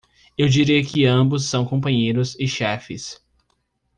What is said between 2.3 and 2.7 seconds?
e